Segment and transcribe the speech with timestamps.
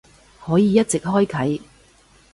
[0.43, 1.61] 可以一直開啟